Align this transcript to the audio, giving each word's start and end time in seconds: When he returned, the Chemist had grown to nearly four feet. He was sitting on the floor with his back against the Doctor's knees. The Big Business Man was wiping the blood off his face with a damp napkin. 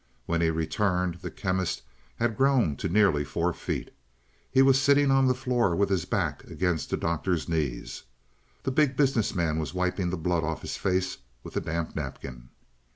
When 0.25 0.41
he 0.41 0.49
returned, 0.49 1.19
the 1.21 1.29
Chemist 1.29 1.83
had 2.15 2.35
grown 2.35 2.75
to 2.77 2.89
nearly 2.89 3.23
four 3.23 3.53
feet. 3.53 3.93
He 4.49 4.63
was 4.63 4.81
sitting 4.81 5.11
on 5.11 5.27
the 5.27 5.35
floor 5.35 5.75
with 5.75 5.89
his 5.89 6.05
back 6.05 6.43
against 6.45 6.89
the 6.89 6.97
Doctor's 6.97 7.47
knees. 7.47 8.01
The 8.63 8.71
Big 8.71 8.97
Business 8.97 9.35
Man 9.35 9.59
was 9.59 9.75
wiping 9.75 10.09
the 10.09 10.17
blood 10.17 10.43
off 10.43 10.63
his 10.63 10.75
face 10.75 11.17
with 11.43 11.55
a 11.55 11.61
damp 11.61 11.95
napkin. 11.95 12.49